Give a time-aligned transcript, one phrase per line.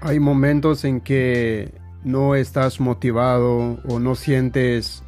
[0.00, 1.72] Hay momentos en que
[2.04, 5.02] no estás motivado o no sientes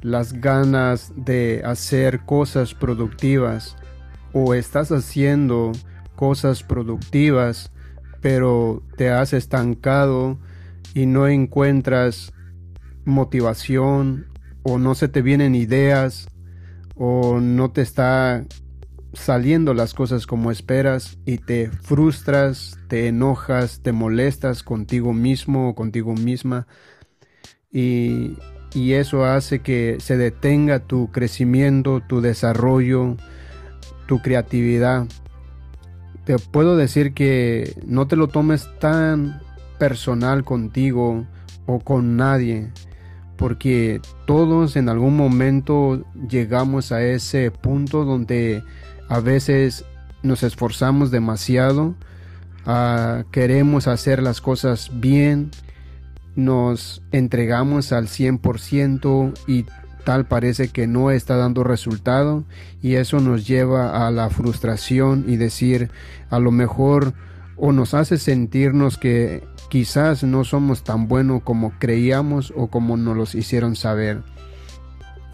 [0.00, 3.76] las ganas de hacer cosas productivas
[4.32, 5.72] o estás haciendo
[6.16, 7.70] cosas productivas
[8.24, 10.38] pero te has estancado
[10.94, 12.32] y no encuentras
[13.04, 14.28] motivación
[14.62, 16.28] o no se te vienen ideas
[16.94, 18.46] o no te está
[19.14, 25.74] saliendo las cosas como esperas y te frustras, te enojas, te molestas contigo mismo o
[25.74, 26.66] contigo misma
[27.72, 28.36] y,
[28.74, 33.16] y eso hace que se detenga tu crecimiento, tu desarrollo,
[34.06, 35.06] tu creatividad.
[36.24, 39.40] Te puedo decir que no te lo tomes tan
[39.78, 41.26] personal contigo
[41.66, 42.70] o con nadie
[43.36, 48.62] porque todos en algún momento llegamos a ese punto donde
[49.08, 49.84] a veces
[50.22, 51.94] nos esforzamos demasiado,
[52.66, 55.50] ah, queremos hacer las cosas bien,
[56.36, 59.66] nos entregamos al 100% y
[60.04, 62.44] tal parece que no está dando resultado
[62.82, 65.90] y eso nos lleva a la frustración y decir
[66.30, 67.14] a lo mejor
[67.56, 73.16] o nos hace sentirnos que quizás no somos tan buenos como creíamos o como nos
[73.16, 74.22] los hicieron saber.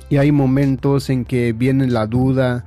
[0.08, 2.64] Y hay momentos en que viene la duda,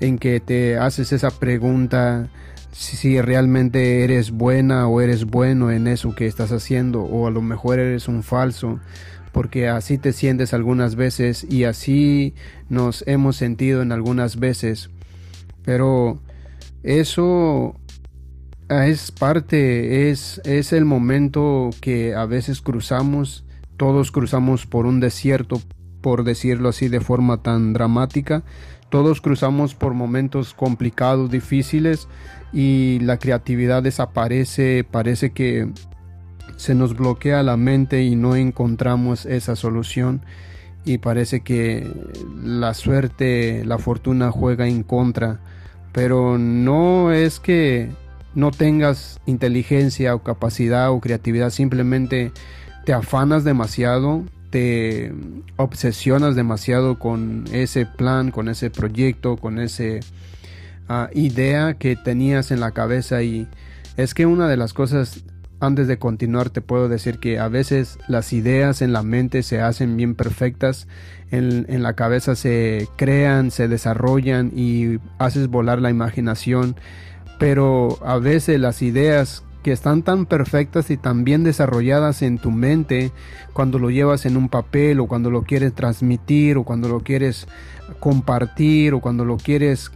[0.00, 2.28] en que te haces esa pregunta
[2.72, 7.40] si realmente eres buena o eres bueno en eso que estás haciendo o a lo
[7.40, 8.80] mejor eres un falso
[9.34, 12.34] porque así te sientes algunas veces y así
[12.68, 14.90] nos hemos sentido en algunas veces.
[15.64, 16.20] Pero
[16.84, 17.74] eso
[18.68, 23.44] es parte es es el momento que a veces cruzamos
[23.76, 25.60] todos cruzamos por un desierto
[26.00, 28.42] por decirlo así de forma tan dramática
[28.94, 32.06] todos cruzamos por momentos complicados, difíciles
[32.52, 35.68] y la creatividad desaparece, parece que
[36.54, 40.22] se nos bloquea la mente y no encontramos esa solución.
[40.84, 41.90] Y parece que
[42.40, 45.40] la suerte, la fortuna juega en contra,
[45.90, 47.90] pero no es que
[48.36, 52.30] no tengas inteligencia o capacidad o creatividad, simplemente
[52.84, 54.22] te afanas demasiado,
[54.54, 55.12] te
[55.56, 59.82] obsesionas demasiado con ese plan, con ese proyecto, con esa
[60.88, 63.48] ah, idea que tenías en la cabeza y
[63.96, 65.24] es que una de las cosas
[65.58, 69.60] antes de continuar te puedo decir que a veces las ideas en la mente se
[69.60, 70.86] hacen bien perfectas,
[71.32, 76.76] en, en, la cabeza se crean, se desarrollan y haces volar la imaginación,
[77.40, 82.50] pero a veces las ideas que están tan perfectas y tan bien desarrolladas en tu
[82.50, 83.12] mente
[83.54, 87.48] cuando lo llevas en un papel o cuando lo quieres transmitir o cuando lo quieres
[87.98, 89.90] compartir o cuando lo quieres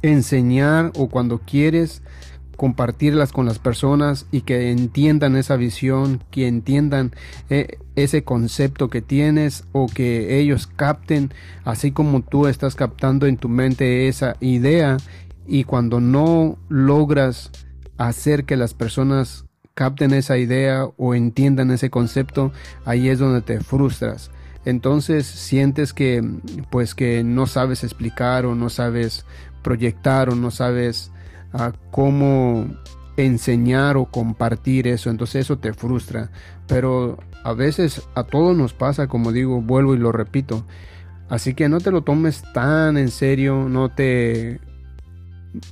[0.00, 2.02] enseñar o cuando quieres
[2.56, 7.12] compartirlas con las personas y que entiendan esa visión, que entiendan
[7.50, 13.36] eh, ese concepto que tienes o que ellos capten así como tú estás captando en
[13.36, 14.96] tu mente esa idea
[15.46, 17.50] y cuando no logras
[17.98, 19.44] hacer que las personas
[19.74, 22.52] capten esa idea o entiendan ese concepto,
[22.84, 24.30] ahí es donde te frustras.
[24.64, 26.22] Entonces sientes que
[26.70, 29.26] pues que no sabes explicar o no sabes
[29.62, 31.12] proyectar o no sabes
[31.52, 32.66] ah, cómo
[33.16, 36.30] enseñar o compartir eso, entonces eso te frustra.
[36.66, 40.64] Pero a veces a todos nos pasa, como digo, vuelvo y lo repito.
[41.28, 44.60] Así que no te lo tomes tan en serio, no te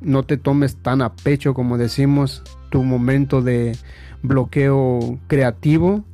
[0.01, 3.77] no te tomes tan a pecho como decimos tu momento de
[4.23, 6.05] bloqueo creativo.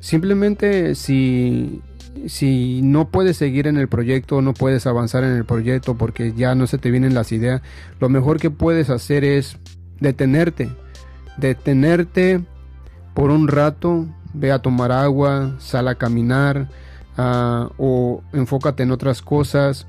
[0.00, 1.80] Simplemente si,
[2.26, 6.54] si no puedes seguir en el proyecto, no puedes avanzar en el proyecto porque ya
[6.54, 7.62] no se te vienen las ideas,
[8.00, 9.58] lo mejor que puedes hacer es
[10.00, 10.68] detenerte.
[11.36, 12.40] Detenerte
[13.14, 16.68] por un rato, ve a tomar agua, sal a caminar
[17.16, 19.86] ah, o enfócate en otras cosas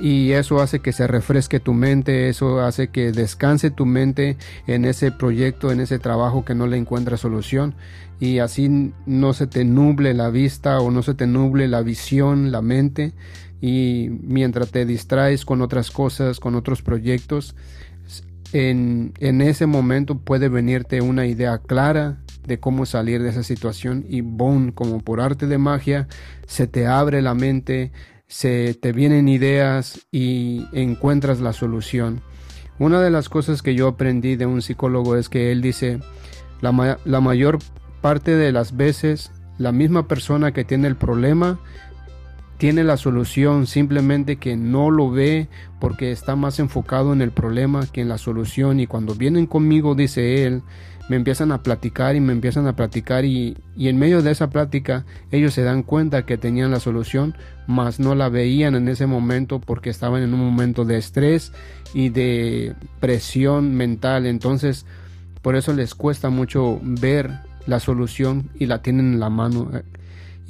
[0.00, 4.86] y eso hace que se refresque tu mente, eso hace que descanse tu mente en
[4.86, 7.74] ese proyecto, en ese trabajo que no le encuentra solución.
[8.18, 12.50] Y así no se te nuble la vista o no se te nuble la visión,
[12.50, 13.12] la mente.
[13.60, 17.54] Y mientras te distraes con otras cosas, con otros proyectos,
[18.52, 24.04] en, en ese momento puede venirte una idea clara de cómo salir de esa situación
[24.08, 26.08] y boom, como por arte de magia,
[26.46, 27.92] se te abre la mente,
[28.30, 32.22] se te vienen ideas y encuentras la solución.
[32.78, 35.98] Una de las cosas que yo aprendí de un psicólogo es que él dice,
[36.60, 37.58] la, la mayor
[38.00, 41.58] parte de las veces la misma persona que tiene el problema
[42.60, 45.48] tiene la solución, simplemente que no lo ve
[45.80, 48.80] porque está más enfocado en el problema que en la solución.
[48.80, 50.60] Y cuando vienen conmigo, dice él,
[51.08, 54.50] me empiezan a platicar y me empiezan a platicar y, y, en medio de esa
[54.50, 57.34] plática ellos se dan cuenta que tenían la solución,
[57.66, 61.52] mas no la veían en ese momento porque estaban en un momento de estrés
[61.94, 64.26] y de presión mental.
[64.26, 64.84] Entonces,
[65.40, 67.30] por eso les cuesta mucho ver
[67.66, 69.70] la solución y la tienen en la mano.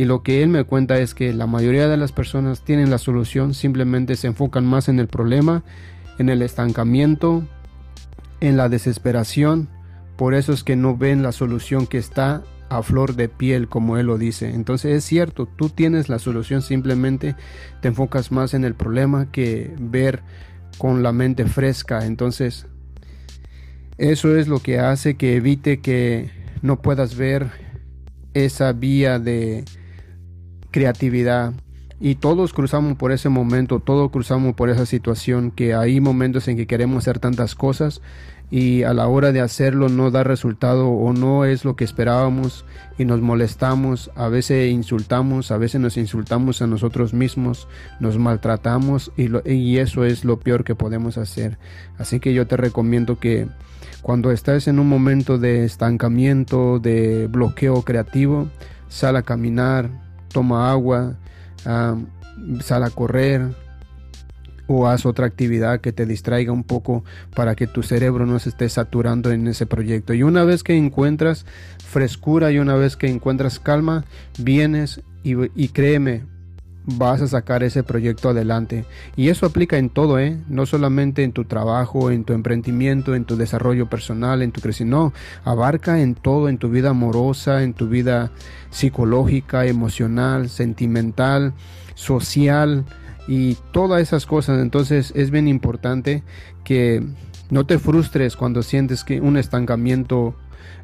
[0.00, 2.96] Y lo que él me cuenta es que la mayoría de las personas tienen la
[2.96, 5.62] solución, simplemente se enfocan más en el problema,
[6.16, 7.46] en el estancamiento,
[8.40, 9.68] en la desesperación.
[10.16, 13.98] Por eso es que no ven la solución que está a flor de piel, como
[13.98, 14.48] él lo dice.
[14.48, 17.36] Entonces es cierto, tú tienes la solución, simplemente
[17.82, 20.22] te enfocas más en el problema que ver
[20.78, 22.06] con la mente fresca.
[22.06, 22.64] Entonces,
[23.98, 26.30] eso es lo que hace que evite que
[26.62, 27.50] no puedas ver
[28.32, 29.66] esa vía de
[30.70, 31.52] creatividad.
[32.00, 36.56] Y todos cruzamos por ese momento, todos cruzamos por esa situación, que hay momentos en
[36.56, 38.00] que queremos hacer tantas cosas
[38.50, 42.64] y a la hora de hacerlo no da resultado o no es lo que esperábamos
[42.98, 47.68] y nos molestamos, a veces insultamos, a veces nos insultamos a nosotros mismos,
[48.00, 51.58] nos maltratamos y, eso es lo peor que podemos hacer.
[51.96, 53.46] Así que yo te recomiendo que
[54.02, 58.48] cuando estés en un momento de estancamiento, de bloqueo creativo,
[58.88, 59.90] sal a caminar,
[60.32, 61.16] toma agua,
[61.64, 63.42] sal a correr
[64.66, 67.04] o haz otra actividad que te distraiga un poco
[67.34, 70.14] para que tu cerebro no se esté saturando en ese proyecto.
[70.14, 71.44] Y una vez que encuentras
[71.84, 74.04] frescura y una vez que encuentras calma,
[74.38, 76.22] vienes y, y créeme,
[76.96, 78.84] vas a sacar ese proyecto adelante.
[79.16, 80.38] Y eso aplica en todo, ¿eh?
[80.48, 84.80] No solamente en tu trabajo, en tu emprendimiento, en tu desarrollo personal, en tu crecimiento.
[84.80, 85.12] No,
[85.44, 88.30] abarca en todo, en tu vida amorosa, en tu vida
[88.70, 91.54] psicológica, emocional, sentimental,
[91.94, 92.84] social
[93.28, 94.60] y todas esas cosas.
[94.60, 96.22] Entonces es bien importante
[96.64, 97.02] que
[97.50, 100.34] no te frustres cuando sientes que un estancamiento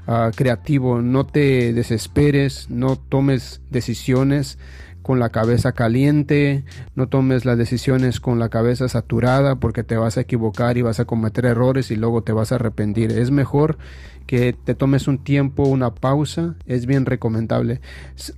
[0.07, 4.59] uh, creativo, no te desesperes, no tomes decisiones
[5.07, 6.65] con la cabeza caliente,
[6.97, 10.99] no tomes las decisiones con la cabeza saturada porque te vas a equivocar y vas
[10.99, 13.13] a cometer errores y luego te vas a arrepentir.
[13.13, 13.79] Es mejor
[14.27, 17.81] que te tomes un tiempo, una pausa, es bien recomendable.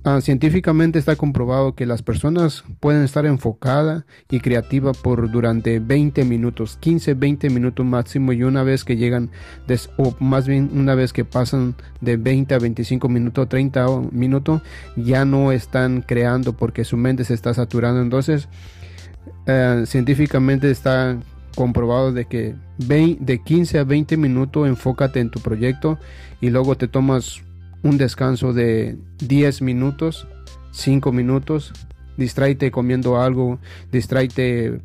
[0.03, 6.23] Ah, científicamente está comprobado que las personas pueden estar enfocadas y creativas por durante 20
[6.25, 9.31] minutos, 15, 20 minutos máximo y una vez que llegan,
[9.97, 14.61] o más bien una vez que pasan de 20 a 25 minutos, 30 minutos,
[14.95, 18.01] ya no están creando porque su mente se está saturando.
[18.01, 18.49] Entonces,
[19.47, 21.17] eh, científicamente está
[21.55, 25.97] comprobado de que de 15 a 20 minutos enfócate en tu proyecto
[26.39, 27.41] y luego te tomas
[27.81, 30.27] un descanso de 10 minutos,
[30.71, 31.73] 5 minutos,
[32.17, 33.59] distráete comiendo algo,
[33.91, 34.79] distráete eh,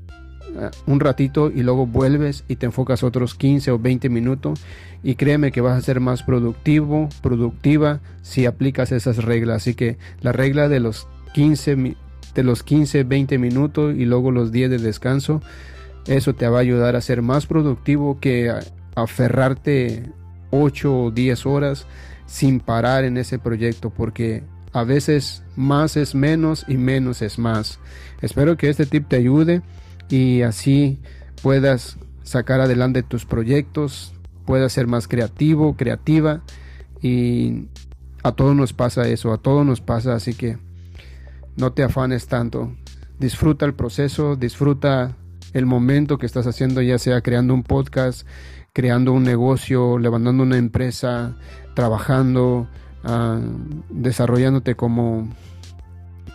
[0.86, 4.60] un ratito y luego vuelves y te enfocas otros 15 o 20 minutos
[5.02, 9.56] y créeme que vas a ser más productivo, productiva si aplicas esas reglas.
[9.56, 11.96] Así que la regla de los 15
[12.34, 15.42] de los 15, 20 minutos y luego los 10 de descanso
[16.06, 18.52] eso te va a ayudar a ser más productivo que
[18.94, 20.10] aferrarte
[20.50, 21.86] 8 o 10 horas
[22.26, 27.78] sin parar en ese proyecto porque a veces más es menos y menos es más.
[28.20, 29.62] Espero que este tip te ayude
[30.08, 31.00] y así
[31.42, 34.12] puedas sacar adelante tus proyectos,
[34.44, 36.42] puedas ser más creativo, creativa
[37.00, 37.68] y
[38.22, 40.58] a todos nos pasa eso, a todos nos pasa, así que
[41.56, 42.74] no te afanes tanto.
[43.18, 45.16] Disfruta el proceso, disfruta
[45.52, 48.26] el momento que estás haciendo, ya sea creando un podcast,
[48.72, 51.36] creando un negocio, levantando una empresa,
[51.74, 52.68] trabajando,
[53.04, 53.40] ah,
[53.88, 55.28] desarrollándote como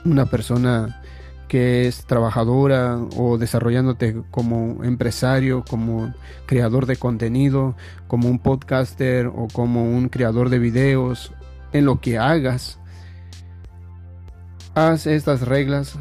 [0.05, 1.01] una persona
[1.49, 6.13] que es trabajadora o desarrollándote como empresario, como
[6.45, 7.75] creador de contenido,
[8.07, 11.33] como un podcaster o como un creador de videos,
[11.73, 12.78] en lo que hagas,
[14.75, 15.97] haz estas reglas,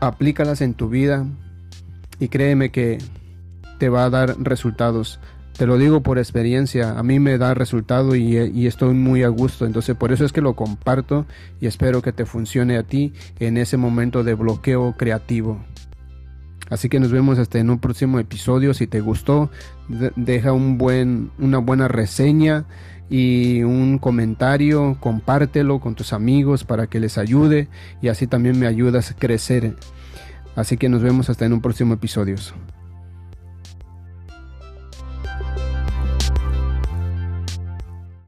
[0.00, 1.26] aplícalas en tu vida
[2.20, 2.98] y créeme que
[3.78, 5.20] te va a dar resultados.
[5.56, 9.66] Te lo digo por experiencia, a mí me da resultado y, estoy muy a gusto,
[9.66, 11.26] entonces por eso es que lo comparto
[11.60, 15.58] y espero que te funcione a ti en ese momento de bloqueo creativo.
[16.70, 18.74] Así que nos vemos hasta en un próximo episodio.
[18.74, 19.50] Si te gustó,
[20.16, 22.64] deja una buena reseña
[23.10, 27.68] y un comentario, compártelo con tus amigos para que les ayude
[28.02, 29.76] y así también me ayudas a crecer.
[30.56, 32.36] Así que nos vemos hasta en un próximo episodio.